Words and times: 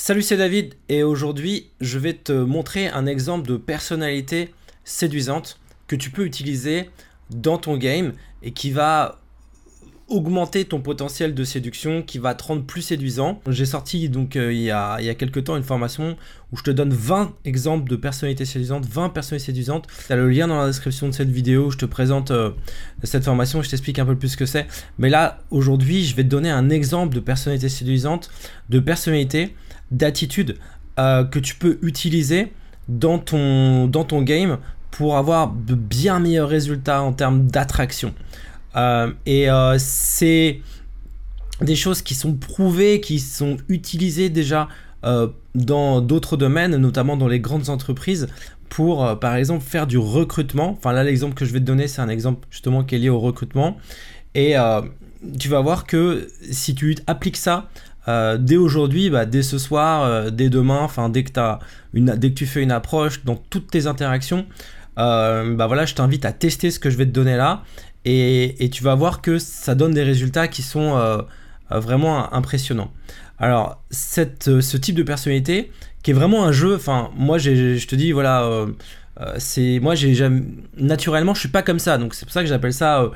Salut, 0.00 0.22
c'est 0.22 0.36
David 0.36 0.74
et 0.88 1.02
aujourd'hui 1.02 1.70
je 1.80 1.98
vais 1.98 2.12
te 2.12 2.30
montrer 2.30 2.86
un 2.86 3.04
exemple 3.04 3.48
de 3.48 3.56
personnalité 3.56 4.54
séduisante 4.84 5.58
que 5.88 5.96
tu 5.96 6.10
peux 6.10 6.24
utiliser 6.24 6.88
dans 7.30 7.58
ton 7.58 7.76
game 7.76 8.12
et 8.44 8.52
qui 8.52 8.70
va 8.70 9.18
augmenter 10.06 10.64
ton 10.66 10.80
potentiel 10.80 11.34
de 11.34 11.42
séduction 11.42 12.02
qui 12.02 12.18
va 12.18 12.36
te 12.36 12.44
rendre 12.44 12.62
plus 12.62 12.80
séduisant. 12.80 13.42
J'ai 13.48 13.66
sorti 13.66 14.08
donc 14.08 14.36
euh, 14.36 14.52
il, 14.52 14.60
y 14.60 14.70
a, 14.70 14.98
il 15.00 15.04
y 15.04 15.08
a 15.08 15.16
quelques 15.16 15.42
temps 15.42 15.56
une 15.56 15.64
formation 15.64 16.16
où 16.52 16.56
je 16.56 16.62
te 16.62 16.70
donne 16.70 16.92
20 16.92 17.34
exemples 17.44 17.90
de 17.90 17.96
personnalités 17.96 18.44
séduisantes, 18.44 18.86
20 18.86 19.08
personnalités 19.08 19.46
séduisantes. 19.46 19.88
Tu 20.06 20.14
le 20.14 20.30
lien 20.30 20.46
dans 20.46 20.60
la 20.60 20.68
description 20.68 21.08
de 21.08 21.12
cette 21.12 21.28
vidéo, 21.28 21.70
je 21.70 21.76
te 21.76 21.86
présente 21.86 22.30
euh, 22.30 22.52
cette 23.02 23.24
formation, 23.24 23.62
je 23.62 23.68
t'explique 23.68 23.98
un 23.98 24.06
peu 24.06 24.16
plus 24.16 24.28
ce 24.28 24.36
que 24.36 24.46
c'est. 24.46 24.68
Mais 24.98 25.08
là, 25.08 25.40
aujourd'hui, 25.50 26.04
je 26.04 26.14
vais 26.14 26.22
te 26.22 26.28
donner 26.28 26.50
un 26.50 26.70
exemple 26.70 27.16
de 27.16 27.20
personnalité 27.20 27.68
séduisante, 27.68 28.30
de 28.70 28.78
personnalité, 28.78 29.56
d'attitude 29.90 30.56
euh, 30.98 31.24
que 31.24 31.38
tu 31.38 31.54
peux 31.54 31.78
utiliser 31.82 32.52
dans 32.88 33.18
ton, 33.18 33.86
dans 33.86 34.04
ton 34.04 34.22
game 34.22 34.58
pour 34.90 35.16
avoir 35.16 35.52
de 35.52 35.74
bien 35.74 36.18
meilleurs 36.18 36.48
résultats 36.48 37.02
en 37.02 37.12
termes 37.12 37.46
d'attraction. 37.46 38.14
Euh, 38.76 39.12
et 39.26 39.50
euh, 39.50 39.76
c'est 39.78 40.60
des 41.60 41.76
choses 41.76 42.02
qui 42.02 42.14
sont 42.14 42.34
prouvées, 42.34 43.00
qui 43.00 43.20
sont 43.20 43.58
utilisées 43.68 44.28
déjà 44.28 44.68
dans 45.54 46.00
d'autres 46.00 46.36
domaines, 46.36 46.76
notamment 46.76 47.16
dans 47.16 47.28
les 47.28 47.38
grandes 47.38 47.68
entreprises, 47.68 48.26
pour 48.68 49.16
par 49.20 49.36
exemple 49.36 49.64
faire 49.64 49.86
du 49.86 49.96
recrutement. 49.96 50.70
Enfin 50.70 50.92
là 50.92 51.04
l'exemple 51.04 51.34
que 51.34 51.44
je 51.44 51.52
vais 51.52 51.60
te 51.60 51.64
donner 51.64 51.86
c'est 51.86 52.02
un 52.02 52.08
exemple 52.08 52.48
justement 52.50 52.82
qui 52.82 52.96
est 52.96 52.98
lié 52.98 53.08
au 53.08 53.20
recrutement. 53.20 53.76
Et 54.34 54.56
tu 55.38 55.48
vas 55.48 55.60
voir 55.60 55.86
que 55.86 56.28
si 56.50 56.74
tu 56.74 56.96
appliques 57.06 57.36
ça 57.36 57.68
dès 58.38 58.56
aujourd'hui, 58.56 59.10
bah, 59.10 59.26
dès 59.26 59.42
ce 59.42 59.58
soir, 59.58 60.32
dès 60.32 60.48
demain, 60.48 60.80
enfin 60.80 61.08
dès 61.08 61.24
que, 61.24 61.30
une, 61.92 62.14
dès 62.16 62.32
tu 62.32 62.46
fais 62.46 62.62
une 62.62 62.72
approche 62.72 63.24
dans 63.24 63.36
toutes 63.36 63.70
tes 63.70 63.86
interactions, 63.86 64.46
bah 64.96 65.66
voilà, 65.66 65.84
je 65.84 65.94
t'invite 65.94 66.24
à 66.24 66.32
tester 66.32 66.70
ce 66.70 66.78
que 66.78 66.90
je 66.90 66.96
vais 66.96 67.06
te 67.06 67.12
donner 67.12 67.36
là 67.36 67.62
et, 68.04 68.70
tu 68.70 68.82
vas 68.82 68.94
voir 68.94 69.20
que 69.20 69.38
ça 69.38 69.74
donne 69.74 69.92
des 69.92 70.02
résultats 70.02 70.48
qui 70.48 70.62
sont 70.62 70.96
euh, 70.96 71.18
euh, 71.72 71.80
vraiment 71.80 72.32
impressionnants. 72.32 72.90
Alors, 73.38 73.82
euh, 74.18 74.60
ce 74.60 74.76
type 74.76 74.94
de 74.94 75.02
personnalité, 75.02 75.70
qui 76.02 76.10
est 76.10 76.14
vraiment 76.14 76.44
un 76.44 76.52
jeu, 76.52 76.74
enfin, 76.74 77.10
moi, 77.16 77.38
je 77.38 77.84
te 77.86 77.94
dis, 77.94 78.12
voilà, 78.12 78.66
c'est 79.38 79.80
moi, 79.80 79.94
naturellement, 80.76 81.34
je 81.34 81.40
suis 81.40 81.48
pas 81.48 81.62
comme 81.62 81.78
ça, 81.78 81.98
donc 81.98 82.14
c'est 82.14 82.24
pour 82.24 82.32
ça 82.32 82.42
que 82.42 82.48
j'appelle 82.48 82.72
ça 82.72 83.10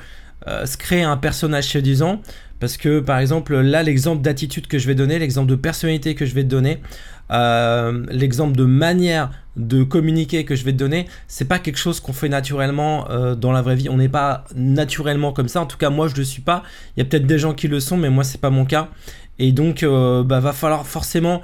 se 0.47 0.77
créer 0.77 1.03
un 1.03 1.17
personnage 1.17 1.69
séduisant. 1.69 2.21
Parce 2.62 2.77
que 2.77 3.01
par 3.01 3.19
exemple, 3.19 3.57
là, 3.61 3.83
l'exemple 3.83 4.23
d'attitude 4.23 4.69
que 4.69 4.79
je 4.79 4.87
vais 4.87 4.95
donner, 4.95 5.19
l'exemple 5.19 5.51
de 5.51 5.57
personnalité 5.57 6.15
que 6.15 6.25
je 6.25 6.33
vais 6.33 6.45
te 6.45 6.48
donner, 6.48 6.79
euh, 7.33 8.05
l'exemple 8.11 8.57
de 8.57 8.65
manière 8.65 9.31
de 9.57 9.83
communiquer 9.83 10.45
que 10.45 10.55
je 10.55 10.65
vais 10.65 10.73
te 10.73 10.77
donner, 10.77 11.07
c'est 11.27 11.47
pas 11.47 11.59
quelque 11.59 11.79
chose 11.79 11.98
qu'on 12.01 12.13
fait 12.13 12.29
naturellement 12.29 13.11
euh, 13.11 13.35
dans 13.35 13.53
la 13.53 13.63
vraie 13.63 13.75
vie. 13.75 13.89
On 13.89 13.97
n'est 13.97 14.09
pas 14.09 14.45
naturellement 14.55 15.33
comme 15.33 15.48
ça. 15.48 15.61
En 15.61 15.67
tout 15.67 15.77
cas, 15.77 15.91
moi, 15.91 16.09
je 16.09 16.17
ne 16.17 16.23
suis 16.23 16.43
pas. 16.43 16.63
Il 16.97 17.01
y 17.01 17.03
a 17.03 17.05
peut-être 17.05 17.27
des 17.27 17.39
gens 17.39 17.55
qui 17.55 17.69
le 17.69 17.81
sont, 17.81 17.97
mais 17.97 18.11
moi, 18.11 18.23
c'est 18.23 18.41
pas 18.41 18.51
mon 18.51 18.65
cas. 18.65 18.91
Et 19.39 19.53
donc, 19.53 19.83
euh, 19.83 20.23
bah, 20.23 20.41
va 20.41 20.53
falloir 20.53 20.87
forcément 20.87 21.43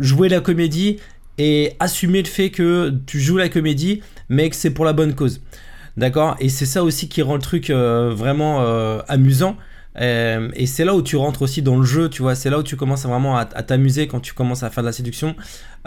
jouer 0.00 0.30
la 0.30 0.40
comédie 0.40 0.96
et 1.36 1.74
assumer 1.78 2.22
le 2.22 2.28
fait 2.28 2.50
que 2.50 2.92
tu 3.06 3.20
joues 3.20 3.36
la 3.36 3.50
comédie, 3.50 4.00
mais 4.30 4.48
que 4.48 4.56
c'est 4.56 4.70
pour 4.70 4.86
la 4.86 4.94
bonne 4.94 5.14
cause. 5.14 5.42
D'accord 5.96 6.36
Et 6.40 6.48
c'est 6.48 6.66
ça 6.66 6.84
aussi 6.84 7.08
qui 7.08 7.22
rend 7.22 7.34
le 7.34 7.40
truc 7.40 7.70
vraiment 7.70 8.60
amusant. 9.08 9.56
Euh, 9.98 10.50
et 10.54 10.66
c'est 10.66 10.84
là 10.84 10.94
où 10.94 11.02
tu 11.02 11.16
rentres 11.16 11.42
aussi 11.42 11.62
dans 11.62 11.76
le 11.76 11.84
jeu, 11.84 12.08
tu 12.08 12.22
vois. 12.22 12.34
C'est 12.34 12.50
là 12.50 12.58
où 12.58 12.62
tu 12.62 12.76
commences 12.76 13.04
vraiment 13.04 13.36
à, 13.36 13.44
t'amuser 13.44 14.06
quand 14.06 14.20
tu 14.20 14.34
commences 14.34 14.62
à 14.62 14.70
faire 14.70 14.82
de 14.82 14.88
la 14.88 14.92
séduction. 14.92 15.34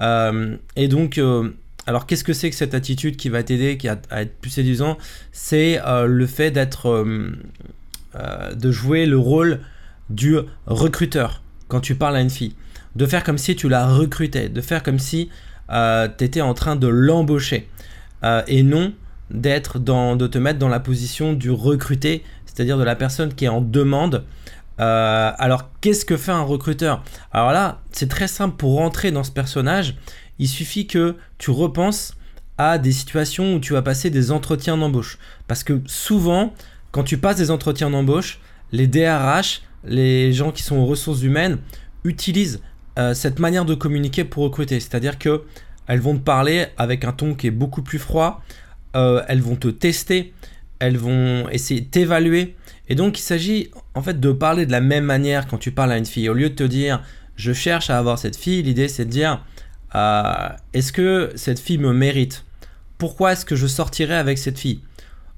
Euh, 0.01 0.57
et 0.75 0.87
donc, 0.87 1.17
euh, 1.17 1.51
alors 1.85 2.05
qu'est-ce 2.05 2.23
que 2.23 2.33
c'est 2.33 2.49
que 2.49 2.55
cette 2.55 2.73
attitude 2.73 3.17
qui 3.17 3.29
va 3.29 3.43
t'aider, 3.43 3.77
qui 3.77 3.87
à, 3.87 3.99
être 4.11 4.35
plus 4.39 4.51
séduisant? 4.51 4.97
C'est 5.31 5.79
le 5.85 6.27
fait 6.27 6.51
d'être, 6.51 7.05
de 8.55 8.71
jouer 8.71 9.05
le 9.05 9.17
rôle 9.17 9.59
du 10.09 10.37
recruteur 10.65 11.43
quand 11.67 11.79
tu 11.79 11.95
parles 11.95 12.15
à 12.15 12.21
une 12.21 12.29
fille. 12.29 12.55
De 12.95 13.05
faire 13.05 13.23
comme 13.23 13.37
si 13.37 13.55
tu 13.55 13.69
la 13.69 13.87
recrutais, 13.87 14.49
de 14.49 14.61
faire 14.61 14.81
comme 14.83 14.99
si 14.99 15.29
tu 15.69 16.23
étais 16.23 16.41
en 16.41 16.53
train 16.53 16.75
de 16.75 16.87
l'embaucher. 16.87 17.67
et 18.47 18.63
non 18.63 18.93
d'être 19.31 19.79
dans, 19.79 20.15
de 20.15 20.27
te 20.27 20.37
mettre 20.37 20.59
dans 20.59 20.69
la 20.69 20.79
position 20.79 21.33
du 21.33 21.51
recruté 21.51 22.23
c'est-à-dire 22.59 22.77
de 22.77 22.83
la 22.83 22.97
personne 22.97 23.33
qui 23.33 23.45
est 23.45 23.49
en 23.49 23.61
demande. 23.61 24.25
Euh, 24.81 25.31
alors, 25.37 25.69
qu'est-ce 25.79 26.03
que 26.03 26.17
fait 26.17 26.33
un 26.33 26.41
recruteur? 26.41 27.03
Alors 27.31 27.53
là, 27.53 27.79
c'est 27.93 28.09
très 28.09 28.27
simple 28.27 28.57
pour 28.57 28.75
rentrer 28.75 29.11
dans 29.11 29.23
ce 29.23 29.31
personnage. 29.31 29.95
Il 30.39 30.49
suffit 30.49 30.85
que 30.85 31.15
tu 31.37 31.51
repenses 31.51 32.15
à 32.57 32.77
des 32.77 32.91
situations 32.91 33.55
où 33.55 33.59
tu 33.59 33.71
vas 33.71 33.81
passer 33.81 34.09
des 34.09 34.31
entretiens 34.31 34.75
d'embauche. 34.75 35.19
Parce 35.47 35.63
que 35.63 35.81
souvent, 35.85 36.53
quand 36.91 37.03
tu 37.03 37.17
passes 37.17 37.37
des 37.37 37.49
entretiens 37.49 37.89
d'embauche, 37.89 38.41
les 38.73 38.87
DRH, 38.87 39.61
les 39.85 40.33
gens 40.33 40.51
qui 40.51 40.63
sont 40.63 40.75
aux 40.75 40.85
ressources 40.85 41.21
humaines, 41.21 41.59
utilisent 42.03 42.61
euh, 42.97 43.13
cette 43.13 43.39
manière 43.39 43.63
de 43.63 43.73
communiquer 43.73 44.25
pour 44.25 44.43
recruter. 44.43 44.81
C'est-à-dire 44.81 45.17
que 45.17 45.43
elles 45.87 46.01
vont 46.01 46.17
te 46.17 46.23
parler 46.23 46.67
avec 46.77 47.05
un 47.05 47.13
ton 47.13 47.35
qui 47.35 47.47
est 47.47 47.51
beaucoup 47.51 47.83
plus 47.83 47.99
froid. 47.99 48.41
Euh, 48.95 49.23
elles 49.27 49.41
vont 49.41 49.55
te 49.55 49.67
tester 49.67 50.33
elles 50.79 50.97
vont 50.97 51.47
essayer 51.49 51.81
d'évaluer. 51.81 52.55
Et 52.87 52.95
donc 52.95 53.19
il 53.19 53.21
s'agit 53.21 53.69
en 53.93 54.01
fait 54.01 54.19
de 54.19 54.31
parler 54.31 54.65
de 54.65 54.71
la 54.71 54.81
même 54.81 55.03
manière 55.03 55.47
quand 55.47 55.57
tu 55.57 55.71
parles 55.71 55.91
à 55.91 55.97
une 55.97 56.05
fille. 56.05 56.29
Au 56.29 56.33
lieu 56.33 56.49
de 56.49 56.55
te 56.55 56.63
dire 56.63 57.03
je 57.35 57.53
cherche 57.53 57.89
à 57.89 57.99
avoir 57.99 58.17
cette 58.17 58.35
fille, 58.35 58.63
l'idée 58.63 58.87
c'est 58.87 59.05
de 59.05 59.11
dire 59.11 59.45
euh, 59.95 60.49
est-ce 60.73 60.91
que 60.91 61.31
cette 61.35 61.59
fille 61.59 61.77
me 61.77 61.93
mérite? 61.93 62.45
Pourquoi 62.97 63.33
est-ce 63.33 63.45
que 63.45 63.55
je 63.55 63.67
sortirai 63.67 64.15
avec 64.15 64.37
cette 64.37 64.57
fille? 64.57 64.81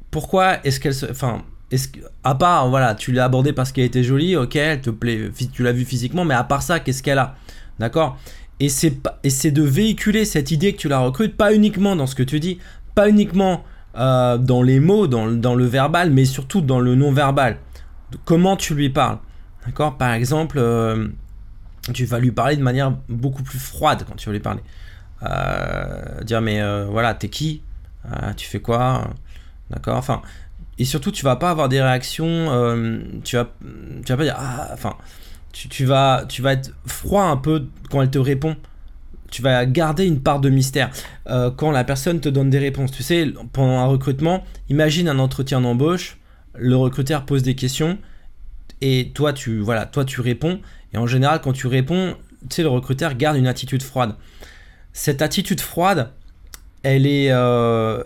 Pourquoi 0.10 0.66
est-ce 0.66 0.80
qu'elle 0.80 0.96
se... 0.96 1.06
Enfin, 1.06 1.44
est-ce 1.70 1.88
que, 1.88 2.00
à 2.24 2.36
part, 2.36 2.70
voilà, 2.70 2.96
tu 2.96 3.12
l'as 3.12 3.26
abordée 3.26 3.54
parce 3.54 3.72
qu'elle 3.72 3.86
était 3.86 4.04
jolie, 4.04 4.36
ok, 4.36 4.56
elle 4.56 4.82
te 4.82 4.90
plaît, 4.90 5.32
tu 5.54 5.64
l'as 5.64 5.72
vue 5.72 5.86
physiquement, 5.86 6.26
mais 6.26 6.34
à 6.34 6.44
part 6.44 6.64
ça, 6.64 6.80
qu'est-ce 6.80 7.02
qu'elle 7.02 7.20
a? 7.20 7.36
D'accord? 7.80 8.18
Et 8.60 8.68
c'est 8.70 9.52
de 9.52 9.64
véhiculer 9.64 10.26
cette 10.26 10.52
idée 10.52 10.74
que 10.74 10.78
tu 10.78 10.88
la 10.90 11.00
recrutes, 11.00 11.38
pas 11.38 11.54
uniquement 11.54 11.96
dans 11.96 12.08
ce 12.08 12.14
que 12.14 12.24
tu 12.24 12.40
dis, 12.40 12.60
pas 12.96 13.10
uniquement 13.10 13.64
euh, 13.98 14.38
dans 14.38 14.62
les 14.62 14.80
mots, 14.80 15.08
dans, 15.08 15.26
le 15.26 15.66
verbal, 15.66 16.12
mais 16.12 16.26
surtout 16.26 16.62
dans 16.62 16.80
le 16.80 16.96
non-verbal. 16.96 17.58
Comment 18.26 18.56
tu 18.56 18.74
lui 18.74 18.90
parles. 18.90 19.20
D'accord? 19.66 19.98
Par 19.98 20.14
exemple, 20.14 20.58
euh, 20.60 21.08
tu 21.94 22.06
vas 22.06 22.20
lui 22.20 22.32
parler 22.32 22.56
de 22.56 22.64
manière 22.64 22.94
beaucoup 23.10 23.44
plus 23.44 23.60
froide 23.60 24.06
quand 24.08 24.16
tu 24.16 24.28
vas 24.28 24.34
lui 24.34 24.40
parler. 24.40 24.62
Euh, 25.24 26.22
dire, 26.24 26.42
mais 26.42 26.62
voilà, 26.86 27.14
t'es 27.14 27.30
qui? 27.30 27.62
Tu 28.38 28.48
fais 28.48 28.60
quoi? 28.60 29.08
D'accord? 29.70 29.98
Enfin, 29.98 30.22
et 30.78 30.86
surtout, 30.86 31.12
tu 31.12 31.24
vas 31.24 31.36
pas 31.36 31.52
avoir 31.52 31.70
des 31.70 31.82
réactions. 31.82 32.48
tu, 33.24 33.36
vas, 33.36 33.50
tu 34.06 34.12
vas 34.12 34.18
pas 34.18 34.24
dire, 34.24 34.36
ah, 34.38 34.70
enfin, 34.74 34.96
tu, 35.52 35.68
tu, 35.70 35.86
vas, 35.86 36.26
tu 36.28 36.42
vas 36.42 36.54
être 36.54 36.74
froid 36.86 37.24
un 37.24 37.38
peu 37.38 37.68
quand 37.90 38.02
elle 38.02 38.10
te 38.10 38.20
répond 38.20 38.56
tu 39.32 39.42
vas 39.42 39.66
garder 39.66 40.06
une 40.06 40.22
part 40.22 40.40
de 40.40 40.50
mystère. 40.50 40.92
Euh, 41.28 41.50
quand 41.50 41.72
la 41.72 41.84
personne 41.84 42.20
te 42.20 42.30
donne 42.30 42.50
des 42.50 42.60
réponses, 42.60 42.92
tu 42.92 43.02
sais, 43.02 43.26
pendant 43.54 43.80
un 43.80 43.86
recrutement, 43.86 44.44
imagine 44.70 45.08
un 45.08 45.18
entretien 45.18 45.62
d'embauche, 45.62 46.18
le 46.54 46.76
recruteur 46.76 47.26
pose 47.26 47.42
des 47.42 47.56
questions 47.56 47.98
et 48.82 49.12
toi 49.16 49.34
tu, 49.34 49.60
voilà, 49.60 49.86
toi 49.86 50.06
tu 50.06 50.22
réponds. 50.22 50.60
Et 50.94 50.98
en 50.98 51.08
général, 51.08 51.42
quand 51.42 51.54
tu 51.54 51.68
réponds, 51.68 52.16
tu 52.50 52.58
sais, 52.58 52.62
le 52.62 52.70
recruteur 52.70 53.16
garde 53.16 53.38
une 53.38 53.48
attitude 53.48 53.82
froide. 53.82 54.16
Cette 54.94 55.22
attitude 55.22 55.62
froide, 55.62 56.12
elle 56.84 57.08
est, 57.08 57.32
euh, 57.32 58.04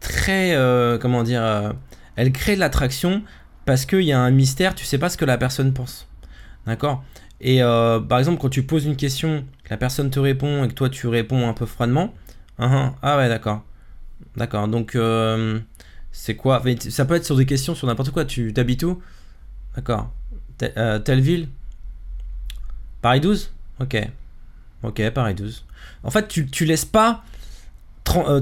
très, 0.00 0.54
euh, 0.54 0.98
comment 0.98 1.24
dire, 1.24 1.74
elle 2.16 2.32
crée 2.32 2.54
de 2.54 2.60
l'attraction 2.60 3.22
parce 3.64 3.86
qu'il 3.86 4.02
y 4.02 4.12
a 4.12 4.20
un 4.20 4.30
mystère, 4.30 4.74
tu 4.74 4.84
sais 4.84 4.98
pas 4.98 5.08
ce 5.08 5.16
que 5.16 5.24
la 5.24 5.38
personne 5.38 5.72
pense. 5.72 6.08
D'accord? 6.66 7.02
Et 7.42 7.60
euh, 7.60 7.98
par 7.98 8.20
exemple, 8.20 8.40
quand 8.40 8.48
tu 8.48 8.62
poses 8.62 8.84
une 8.84 8.94
question, 8.94 9.44
que 9.64 9.70
la 9.70 9.76
personne 9.76 10.10
te 10.10 10.20
répond 10.20 10.62
et 10.64 10.68
que 10.68 10.74
toi 10.74 10.88
tu 10.88 11.08
réponds 11.08 11.48
un 11.48 11.52
peu 11.52 11.66
froidement, 11.66 12.14
uh 12.60 12.62
-huh, 12.62 12.92
ah 13.02 13.16
ouais, 13.16 13.28
d'accord. 13.28 13.64
D'accord, 14.36 14.68
donc 14.68 14.94
euh, 14.94 15.58
c'est 16.12 16.36
quoi? 16.36 16.62
Ça 16.90 17.04
peut 17.04 17.16
être 17.16 17.24
sur 17.24 17.36
des 17.36 17.44
questions 17.46 17.74
sur 17.74 17.88
n'importe 17.88 18.12
quoi. 18.12 18.24
Tu 18.24 18.52
t'habites 18.52 18.84
où? 18.84 19.02
D'accord. 19.74 20.12
Euh, 20.76 21.00
telle 21.00 21.20
ville? 21.20 21.48
Paris 23.02 23.20
12 23.20 23.50
Ok. 23.80 23.96
Ok, 24.84 25.10
Paris 25.10 25.34
12. 25.34 25.64
En 26.04 26.10
fait, 26.10 26.28
tu, 26.28 26.46
tu 26.46 26.64
laisses 26.64 26.84
pas. 26.84 27.24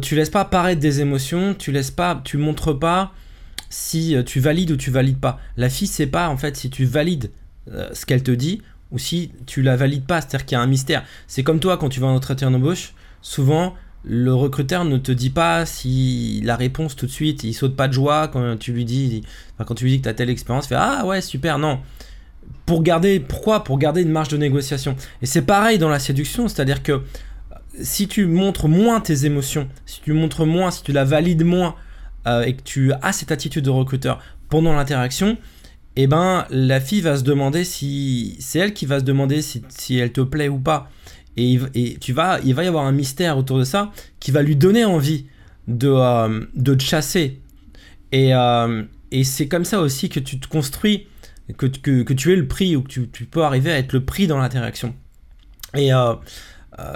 tu 0.02 0.14
laisses 0.14 0.30
pas 0.30 0.42
apparaître 0.42 0.80
des 0.80 1.00
émotions, 1.00 1.54
tu 1.54 1.72
laisses 1.72 1.90
pas, 1.90 2.20
tu 2.24 2.36
montres 2.36 2.78
pas 2.78 3.12
si 3.70 4.16
tu 4.26 4.40
valides 4.40 4.72
ou 4.72 4.76
tu 4.76 4.90
valides 4.90 5.20
pas. 5.20 5.38
La 5.56 5.70
fille 5.70 5.88
sait 5.88 6.06
pas 6.06 6.28
en 6.28 6.36
fait 6.36 6.56
si 6.56 6.68
tu 6.70 6.84
valides 6.84 7.30
ce 7.94 8.04
qu'elle 8.04 8.22
te 8.22 8.32
dit 8.32 8.60
ou 8.92 8.98
si 8.98 9.32
tu 9.46 9.62
la 9.62 9.76
valides 9.76 10.04
pas, 10.04 10.20
c'est-à-dire 10.20 10.46
qu'il 10.46 10.56
y 10.56 10.58
a 10.58 10.62
un 10.62 10.66
mystère. 10.66 11.04
C'est 11.26 11.42
comme 11.42 11.60
toi 11.60 11.76
quand 11.76 11.88
tu 11.88 12.00
vas 12.00 12.08
en 12.08 12.14
entretien 12.14 12.50
d'embauche, 12.50 12.94
souvent 13.22 13.74
le 14.02 14.32
recruteur 14.34 14.84
ne 14.84 14.96
te 14.96 15.12
dit 15.12 15.30
pas 15.30 15.66
si 15.66 16.40
la 16.42 16.56
réponse 16.56 16.96
tout 16.96 17.06
de 17.06 17.10
suite, 17.10 17.44
il 17.44 17.52
saute 17.52 17.76
pas 17.76 17.86
de 17.86 17.92
joie 17.92 18.28
quand 18.28 18.56
tu 18.58 18.72
lui 18.72 18.84
dis, 18.84 19.22
quand 19.58 19.74
tu 19.74 19.84
lui 19.84 19.92
dis 19.92 19.98
que 19.98 20.04
tu 20.04 20.08
as 20.08 20.14
telle 20.14 20.30
expérience, 20.30 20.66
fait 20.66 20.76
ah 20.78 21.04
ouais 21.04 21.20
super 21.20 21.58
non. 21.58 21.80
pour 22.64 22.82
garder, 22.82 23.20
pourquoi? 23.20 23.62
Pour 23.62 23.78
garder 23.78 24.02
une 24.02 24.10
marge 24.10 24.28
de 24.28 24.36
négociation. 24.36 24.96
Et 25.22 25.26
c'est 25.26 25.42
pareil 25.42 25.78
dans 25.78 25.90
la 25.90 25.98
séduction, 25.98 26.48
c'est-à-dire 26.48 26.82
que 26.82 27.02
si 27.82 28.08
tu 28.08 28.26
montres 28.26 28.68
moins 28.68 29.00
tes 29.00 29.26
émotions, 29.26 29.68
si 29.86 30.00
tu 30.00 30.12
montres 30.12 30.46
moins, 30.46 30.70
si 30.70 30.82
tu 30.82 30.92
la 30.92 31.04
valides 31.04 31.44
moins, 31.44 31.76
euh, 32.26 32.42
et 32.42 32.54
que 32.54 32.62
tu 32.62 32.92
as 32.92 33.12
cette 33.12 33.32
attitude 33.32 33.64
de 33.64 33.70
recruteur 33.70 34.20
pendant 34.48 34.74
l'interaction, 34.74 35.38
eh 35.96 36.06
ben 36.06 36.46
la 36.50 36.80
fille 36.80 37.00
va 37.00 37.16
se 37.16 37.24
demander 37.24 37.64
si 37.64 38.36
c'est 38.38 38.58
elle 38.58 38.72
qui 38.72 38.86
va 38.86 39.00
se 39.00 39.04
demander 39.04 39.42
si, 39.42 39.62
elle 39.98 40.12
te 40.12 40.20
plaît 40.20 40.48
ou 40.48 40.58
pas. 40.58 40.90
Et, 41.36 41.58
et, 41.74 41.96
tu 41.98 42.12
vas, 42.12 42.40
il 42.44 42.54
va 42.54 42.64
y 42.64 42.66
avoir 42.66 42.84
un 42.84 42.92
mystère 42.92 43.38
autour 43.38 43.58
de 43.58 43.64
ça 43.64 43.92
qui 44.18 44.30
va 44.30 44.42
lui 44.42 44.56
donner 44.56 44.84
envie 44.84 45.26
de, 45.68 45.88
euh, 45.88 46.44
de 46.54 46.74
te 46.74 46.82
chasser. 46.82 47.40
Et, 48.12 48.34
euh, 48.34 48.82
et 49.10 49.24
c'est 49.24 49.48
comme 49.48 49.64
ça 49.64 49.80
aussi 49.80 50.08
que 50.08 50.20
tu 50.20 50.38
te 50.38 50.48
construis, 50.48 51.06
que, 51.56 51.66
que, 51.66 52.12
tu 52.12 52.32
es 52.32 52.36
le 52.36 52.46
prix 52.46 52.76
ou 52.76 52.82
que 52.82 53.00
tu, 53.00 53.24
peux 53.24 53.42
arriver 53.42 53.72
à 53.72 53.78
être 53.78 53.92
le 53.92 54.04
prix 54.04 54.26
dans 54.26 54.38
l'interaction. 54.38 54.94
Et 55.74 55.92
euh, 55.92 56.14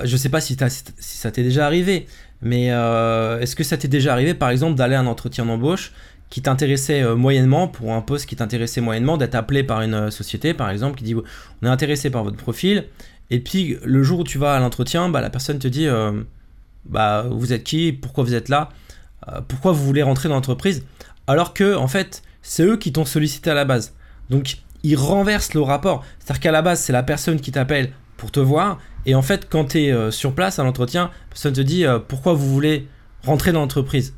je 0.05 0.17
sais 0.17 0.29
pas 0.29 0.41
si, 0.41 0.56
si 0.99 1.17
ça 1.17 1.31
t'est 1.31 1.43
déjà 1.43 1.67
arrivé, 1.67 2.06
mais 2.43 2.67
est-ce 2.67 3.56
que 3.56 3.64
ça 3.64 3.76
t'est 3.76 3.88
déjà 3.88 4.12
arrivé 4.12 4.35
par 4.35 4.50
exemple 4.50 4.76
d'aller 4.76 4.94
à 4.94 5.00
un 5.00 5.06
entretien 5.06 5.46
d'embauche 5.46 5.93
qui 6.34 6.42
t'intéressait 6.42 7.14
moyennement, 7.14 7.69
pour 7.69 7.92
un 7.92 8.00
poste 8.00 8.26
qui 8.26 8.34
t'intéressait 8.34 8.81
moyennement, 8.81 9.16
d'être 9.16 9.36
appelé 9.36 9.62
par 9.62 9.82
une 9.82 10.10
société 10.10 10.52
par 10.52 10.69
exemple 10.69 10.98
qui 10.98 11.04
dit 11.04 11.14
on 11.14 11.66
est 11.66 11.70
intéressé 11.70 12.10
par 12.10 12.25
votre 12.25 12.36
profil, 12.36 12.86
et 13.31 13.38
puis 13.38 13.78
le 13.84 14.02
jour 14.02 14.19
où 14.19 14.25
tu 14.25 14.36
vas 14.36 14.56
à 14.56 14.58
l'entretien, 14.58 15.08
bah, 15.08 15.20
la 15.20 15.31
personne 15.31 15.60
te 15.60 15.69
dit 15.69 15.86
bah 16.86 17.25
vous 17.31 17.52
êtes 17.52 17.62
qui, 17.62 17.92
pourquoi 17.92 18.25
vous 18.25 18.34
êtes 18.34 18.48
là, 18.48 18.70
euh, 19.28 19.42
pourquoi 19.46 19.70
vous 19.70 19.84
voulez 19.84 20.02
rentrer 20.02 20.28
dans 20.28 20.34
l'entreprise, 20.34 20.84
alors 21.28 21.54
que 21.54 21.76
en 21.76 21.86
fait 21.86 22.25
c'est 22.42 22.64
eux 22.64 22.78
qui 22.78 22.92
t'ont 22.92 23.04
sollicité 23.04 23.50
à 23.50 23.54
la 23.54 23.64
base. 23.64 23.94
Donc 24.28 24.56
ils 24.82 24.96
renversent 24.96 25.54
le 25.54 25.60
rapport, 25.60 26.04
c'est-à-dire 26.19 26.40
qu'à 26.40 26.50
la 26.50 26.62
base 26.62 26.81
c'est 26.81 26.92
la 26.92 27.04
personne 27.04 27.38
qui 27.38 27.52
t'appelle 27.52 27.92
pour 28.16 28.32
te 28.32 28.40
voir, 28.40 28.81
et 29.06 29.14
en 29.14 29.22
fait 29.22 29.48
quand 29.48 29.66
tu 29.66 29.84
es 29.84 29.92
euh, 29.92 30.10
sur 30.10 30.34
place 30.34 30.58
à 30.58 30.64
l'entretien, 30.64 31.04
la 31.04 31.28
personne 31.31 31.52
te 31.52 31.60
dit 31.60 31.86
euh, 31.86 32.00
pourquoi 32.00 32.32
vous 32.32 32.52
voulez 32.52 32.88
rentrer 33.22 33.52
dans 33.52 33.60
l'entreprise? 33.60 34.14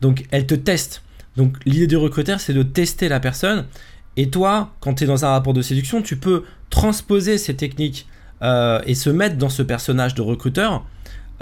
Donc 0.00 0.24
elle 0.32 0.48
te 0.48 0.56
teste. 0.56 1.04
Donc 1.36 1.56
l'idée 1.64 1.86
du 1.86 1.96
recruteur 1.96 2.40
c'est 2.40 2.54
de 2.54 2.62
tester 2.62 3.08
la 3.08 3.20
personne, 3.20 3.66
et 4.16 4.30
toi 4.30 4.74
quand 4.80 4.94
tu 4.94 5.04
es 5.04 5.06
dans 5.06 5.24
un 5.24 5.30
rapport 5.30 5.54
de 5.54 5.62
séduction, 5.62 6.02
tu 6.02 6.16
peux 6.16 6.44
transposer 6.70 7.38
ces 7.38 7.56
techniques 7.56 8.06
et 8.42 8.94
se 8.94 9.10
mettre 9.10 9.36
dans 9.36 9.50
ce 9.50 9.62
personnage 9.62 10.14
de 10.14 10.22
recruteur. 10.22 10.84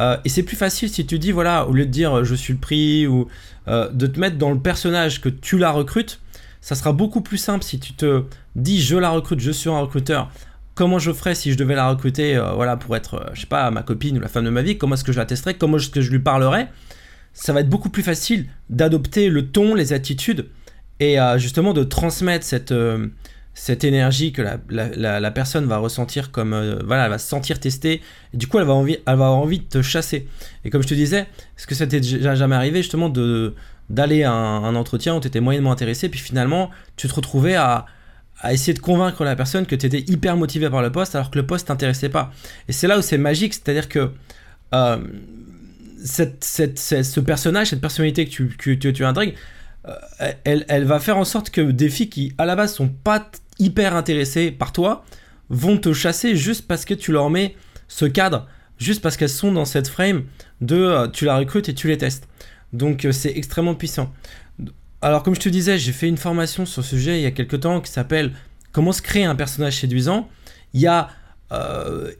Euh, 0.00 0.16
et 0.24 0.28
c'est 0.28 0.42
plus 0.42 0.56
facile 0.56 0.88
si 0.88 1.06
tu 1.06 1.18
dis, 1.18 1.32
voilà, 1.32 1.66
au 1.66 1.72
lieu 1.72 1.84
de 1.84 1.90
dire 1.90 2.18
euh, 2.18 2.24
je 2.24 2.34
suis 2.34 2.52
le 2.52 2.58
prix 2.58 3.06
ou 3.06 3.28
euh, 3.66 3.88
de 3.90 4.06
te 4.06 4.18
mettre 4.20 4.38
dans 4.38 4.52
le 4.52 4.60
personnage 4.60 5.20
que 5.20 5.28
tu 5.28 5.58
la 5.58 5.70
recrutes, 5.70 6.20
ça 6.60 6.74
sera 6.74 6.92
beaucoup 6.92 7.20
plus 7.20 7.38
simple 7.38 7.64
si 7.64 7.80
tu 7.80 7.92
te 7.94 8.22
dis 8.54 8.80
je 8.80 8.96
la 8.96 9.10
recrute, 9.10 9.40
je 9.40 9.50
suis 9.50 9.68
un 9.68 9.78
recruteur. 9.80 10.30
Comment 10.74 11.00
je 11.00 11.12
ferais 11.12 11.34
si 11.34 11.50
je 11.50 11.58
devais 11.58 11.74
la 11.74 11.88
recruter 11.88 12.40
voilà, 12.54 12.76
pour 12.76 12.94
être, 12.94 13.30
je 13.34 13.40
sais 13.40 13.46
pas, 13.48 13.68
ma 13.72 13.82
copine 13.82 14.16
ou 14.16 14.20
la 14.20 14.28
femme 14.28 14.44
de 14.44 14.50
ma 14.50 14.62
vie? 14.62 14.78
Comment 14.78 14.94
est-ce 14.94 15.02
que 15.02 15.10
je 15.10 15.18
la 15.18 15.26
testerais? 15.26 15.54
Comment 15.54 15.78
est-ce 15.78 15.90
que 15.90 16.00
je 16.00 16.12
lui 16.12 16.20
parlerais? 16.20 16.68
Ça 17.40 17.52
va 17.52 17.60
être 17.60 17.68
beaucoup 17.68 17.90
plus 17.90 18.02
facile 18.02 18.46
d'adopter 18.68 19.28
le 19.28 19.46
ton, 19.46 19.74
les 19.74 19.92
attitudes 19.92 20.48
et 21.00 21.18
justement 21.38 21.72
de 21.72 21.84
transmettre 21.84 22.44
cette, 22.44 22.72
cette 23.58 23.82
énergie 23.82 24.32
que 24.32 24.42
la, 24.70 25.30
personne 25.32 25.66
va 25.66 25.78
ressentir 25.78 26.30
comme 26.30 26.52
euh, 26.54 26.78
voilà 26.86 27.04
elle 27.04 27.10
va 27.10 27.18
se 27.18 27.28
sentir 27.28 27.58
testée 27.58 28.00
du 28.32 28.46
coup 28.46 28.58
elle 28.60 28.66
va 28.66 28.72
envie 28.72 28.98
elle 29.04 29.16
va 29.16 29.26
avoir 29.26 29.34
envie 29.34 29.58
de 29.58 29.64
te 29.64 29.82
chasser. 29.82 30.28
Et 30.64 30.70
comme 30.70 30.82
je 30.82 30.88
te 30.88 30.94
disais 30.94 31.26
est-ce 31.56 31.66
que 31.66 31.74
ça 31.74 31.86
t'est 31.86 32.02
jamais 32.02 32.54
arrivé 32.54 32.82
justement 32.82 33.08
de 33.08 33.54
d'aller 33.90 34.22
à 34.22 34.32
un, 34.32 34.74
entretien 34.76 35.16
où 35.16 35.20
tu 35.20 35.26
étais 35.26 35.40
moyennement 35.40 35.72
intéressé 35.72 36.08
puis 36.08 36.20
finalement 36.20 36.70
tu 36.96 37.08
te 37.08 37.14
retrouvais 37.14 37.56
à, 37.56 37.86
essayer 38.48 38.74
de 38.74 38.78
convaincre 38.78 39.24
la 39.24 39.34
personne 39.34 39.66
que 39.66 39.74
tu 39.74 39.86
étais 39.86 40.04
hyper 40.06 40.36
motivé 40.36 40.70
par 40.70 40.80
le 40.80 40.92
poste 40.92 41.16
alors 41.16 41.30
que 41.30 41.38
le 41.38 41.46
poste 41.46 41.66
t'intéressait 41.66 42.10
pas. 42.10 42.32
Et 42.68 42.72
c'est 42.72 42.86
là 42.86 42.96
où 42.96 43.02
c'est 43.02 43.18
magique 43.18 43.54
c'est 43.54 43.68
à 43.68 43.72
dire 43.72 43.88
que 43.88 44.12
euh, 45.98 46.26
cette, 46.40 46.78
ce 46.78 47.20
personnage 47.20 47.68
cette 47.68 47.80
personnalité 47.80 48.26
que 48.26 48.30
tu, 48.30 48.48
que, 48.48 48.70
tu, 48.72 49.04
euh, 49.88 50.32
elle, 50.44 50.64
elle, 50.68 50.84
va 50.84 51.00
faire 51.00 51.16
en 51.16 51.24
sorte 51.24 51.50
que 51.50 51.60
des 51.60 51.88
filles 51.88 52.08
qui 52.08 52.32
à 52.38 52.46
la 52.46 52.56
base 52.56 52.74
sont 52.74 52.88
pas 52.88 53.30
hyper 53.58 53.94
intéressées 53.94 54.50
par 54.50 54.72
toi 54.72 55.04
vont 55.48 55.78
te 55.78 55.92
chasser 55.92 56.36
juste 56.36 56.66
parce 56.66 56.84
que 56.84 56.94
tu 56.94 57.12
leur 57.12 57.30
mets 57.30 57.54
ce 57.86 58.04
cadre, 58.04 58.46
juste 58.78 59.00
parce 59.00 59.16
qu'elles 59.16 59.28
sont 59.28 59.52
dans 59.52 59.64
cette 59.64 59.88
frame 59.88 60.24
de 60.60 60.76
euh, 60.76 61.08
tu 61.08 61.24
la 61.24 61.38
recrutes 61.38 61.68
et 61.68 61.74
tu 61.74 61.88
les 61.88 61.96
testes. 61.96 62.28
Donc 62.72 63.04
euh, 63.04 63.12
c'est 63.12 63.36
extrêmement 63.36 63.74
puissant. 63.74 64.12
Alors 65.00 65.22
comme 65.22 65.34
je 65.34 65.40
te 65.40 65.48
disais, 65.48 65.78
j'ai 65.78 65.92
fait 65.92 66.08
une 66.08 66.18
formation 66.18 66.66
sur 66.66 66.82
ce 66.84 66.90
sujet 66.90 67.18
il 67.18 67.22
y 67.22 67.26
a 67.26 67.30
quelques 67.30 67.60
temps 67.60 67.80
qui 67.80 67.90
s'appelle 67.90 68.32
Comment 68.72 68.92
se 68.92 69.00
créer 69.00 69.24
un 69.24 69.34
personnage 69.34 69.78
séduisant. 69.80 70.28
Il 70.74 70.80
y 70.80 70.86
a 70.86 71.08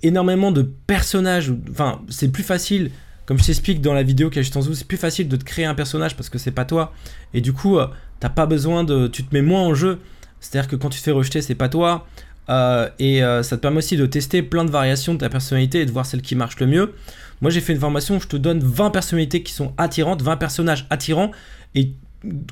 énormément 0.00 0.50
de 0.52 0.62
personnages, 0.62 1.52
enfin 1.70 2.00
c'est 2.08 2.32
plus 2.32 2.42
facile, 2.42 2.90
comme 3.28 3.38
je 3.38 3.44
t'explique 3.44 3.80
dans 3.82 3.92
la 3.92 4.02
vidéo 4.02 4.30
qui 4.30 4.38
est 4.38 4.42
juste 4.42 4.56
en 4.56 4.60
dessous, 4.60 4.74
c'est 4.74 4.88
plus 4.88 4.96
facile 4.96 5.28
de 5.28 5.36
te 5.36 5.44
créer 5.44 5.66
un 5.66 5.74
personnage 5.74 6.16
parce 6.16 6.30
que 6.30 6.38
c'est 6.38 6.50
pas 6.50 6.64
toi. 6.64 6.94
Et 7.34 7.42
du 7.42 7.52
coup, 7.52 7.78
t'as 8.18 8.30
pas 8.30 8.46
besoin 8.46 8.84
de... 8.84 9.06
Tu 9.06 9.22
te 9.22 9.34
mets 9.34 9.42
moins 9.42 9.62
en 9.62 9.74
jeu 9.74 9.98
c'est-à-dire 10.40 10.68
que 10.68 10.76
quand 10.76 10.88
tu 10.88 10.98
te 10.98 11.04
fais 11.04 11.10
rejeter, 11.10 11.42
c'est 11.42 11.54
pas 11.54 11.68
toi. 11.68 12.06
Euh, 12.48 12.88
et 12.98 13.22
euh, 13.22 13.42
ça 13.42 13.56
te 13.56 13.62
permet 13.62 13.78
aussi 13.78 13.96
de 13.96 14.06
tester 14.06 14.42
plein 14.42 14.64
de 14.64 14.70
variations 14.70 15.14
de 15.14 15.18
ta 15.18 15.28
personnalité 15.28 15.80
et 15.80 15.86
de 15.86 15.90
voir 15.90 16.06
celle 16.06 16.22
qui 16.22 16.34
marche 16.34 16.58
le 16.60 16.66
mieux. 16.66 16.94
Moi, 17.40 17.50
j'ai 17.50 17.60
fait 17.60 17.72
une 17.72 17.80
formation 17.80 18.16
où 18.16 18.20
je 18.20 18.26
te 18.26 18.36
donne 18.36 18.60
20 18.60 18.90
personnalités 18.90 19.42
qui 19.42 19.52
sont 19.52 19.72
attirantes, 19.76 20.22
20 20.22 20.36
personnages 20.36 20.86
attirants 20.90 21.30
et 21.74 21.92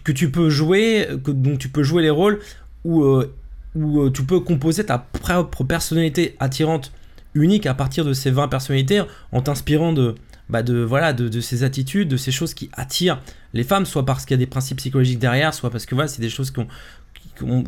que 0.04 0.12
tu 0.12 0.30
peux 0.30 0.50
jouer, 0.50 1.08
que, 1.24 1.30
dont 1.30 1.56
tu 1.56 1.68
peux 1.68 1.82
jouer 1.82 2.02
les 2.02 2.10
rôles 2.10 2.40
où, 2.84 3.02
euh, 3.02 3.34
où 3.74 4.10
tu 4.10 4.22
peux 4.22 4.40
composer 4.40 4.84
ta 4.84 4.98
propre 4.98 5.64
personnalité 5.64 6.36
attirante 6.38 6.92
unique 7.34 7.66
à 7.66 7.74
partir 7.74 8.04
de 8.04 8.12
ces 8.12 8.30
20 8.30 8.48
personnalités 8.48 9.02
en 9.32 9.42
t'inspirant 9.42 9.92
de, 9.92 10.14
bah 10.48 10.62
de, 10.62 10.78
voilà, 10.78 11.12
de, 11.12 11.28
de, 11.28 11.40
ces 11.40 11.64
attitudes, 11.64 12.08
de 12.08 12.16
ces 12.16 12.30
choses 12.30 12.54
qui 12.54 12.70
attirent 12.72 13.20
les 13.52 13.64
femmes, 13.64 13.86
soit 13.86 14.04
parce 14.04 14.24
qu'il 14.24 14.34
y 14.34 14.38
a 14.38 14.44
des 14.44 14.46
principes 14.46 14.78
psychologiques 14.78 15.18
derrière, 15.18 15.54
soit 15.54 15.70
parce 15.70 15.86
que 15.86 15.94
voilà, 15.94 16.08
c'est 16.08 16.20
des 16.20 16.30
choses 16.30 16.50
qu'on 16.50 16.66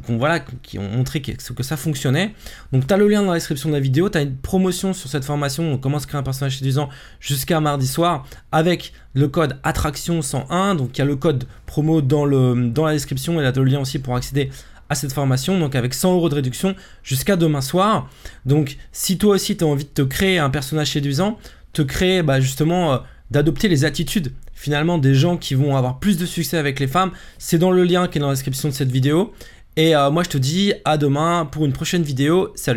voilà, 0.09 0.41
qui 0.63 0.79
ont 0.79 0.89
montré 0.89 1.21
que, 1.21 1.33
que 1.33 1.63
ça 1.63 1.77
fonctionnait. 1.77 2.35
Donc 2.73 2.87
tu 2.87 2.95
as 2.95 2.97
le 2.97 3.09
lien 3.09 3.23
dans 3.23 3.29
la 3.29 3.37
description 3.37 3.69
de 3.69 3.75
la 3.75 3.81
vidéo, 3.81 4.09
tu 4.09 4.19
as 4.19 4.23
une 4.23 4.37
promotion 4.37 4.93
sur 4.93 5.09
cette 5.09 5.25
formation, 5.25 5.73
on 5.73 5.79
commence 5.79 6.05
à 6.05 6.07
créer 6.07 6.19
un 6.19 6.23
personnage 6.23 6.59
séduisant 6.59 6.89
jusqu'à 7.21 7.61
mardi 7.61 7.87
soir 7.87 8.27
avec 8.53 8.93
le 9.15 9.29
code 9.29 9.59
attraction 9.63 10.23
101, 10.23 10.75
donc 10.75 10.97
il 10.97 10.99
y 11.01 11.03
a 11.03 11.05
le 11.05 11.17
code 11.17 11.45
promo 11.67 12.01
dans, 12.01 12.25
le, 12.25 12.69
dans 12.69 12.87
la 12.87 12.93
description 12.93 13.39
et 13.41 13.43
là 13.43 13.53
tu 13.53 13.59
as 13.59 13.63
le 13.63 13.71
lien 13.71 13.81
aussi 13.81 13.99
pour 13.99 14.17
accéder 14.17 14.51
à 14.91 14.95
cette 14.95 15.13
formation, 15.13 15.59
donc 15.59 15.75
avec 15.75 15.93
100 15.93 16.15
euros 16.15 16.31
de 16.31 16.35
réduction 16.35 16.75
jusqu'à 17.03 17.37
demain 17.37 17.61
soir. 17.61 18.09
Donc 18.47 18.79
si 18.91 19.19
toi 19.19 19.35
aussi 19.35 19.57
tu 19.57 19.65
as 19.65 19.67
envie 19.67 19.85
de 19.85 19.91
te 19.91 20.03
créer 20.03 20.39
un 20.39 20.49
personnage 20.49 20.93
séduisant, 20.93 21.39
te 21.83 21.83
créer 21.83 22.23
bah, 22.23 22.41
justement... 22.41 22.93
Euh, 22.93 22.99
d'adopter 23.31 23.69
les 23.69 23.85
attitudes 23.85 24.33
finalement 24.55 24.99
des 24.99 25.15
gens 25.15 25.37
qui 25.37 25.55
vont 25.55 25.77
avoir 25.77 25.99
plus 25.99 26.19
de 26.19 26.27
succès 26.27 26.57
avec 26.57 26.81
les 26.81 26.87
femmes, 26.87 27.13
c'est 27.39 27.59
dans 27.59 27.71
le 27.71 27.85
lien 27.85 28.09
qui 28.09 28.19
est 28.19 28.21
dans 28.21 28.29
la 28.29 28.35
description 28.35 28.69
de 28.69 28.75
cette 28.75 28.91
vidéo. 28.91 29.33
Et 29.77 29.95
euh, 29.95 30.11
moi 30.11 30.25
je 30.25 30.31
te 30.31 30.39
dis 30.39 30.73
à 30.85 30.97
demain 30.97 31.47
pour 31.51 31.65
une 31.65 31.73
prochaine 31.73 32.03
vidéo. 32.03 32.53
Salut 32.57 32.77